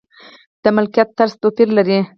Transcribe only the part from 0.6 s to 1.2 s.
د ملکیت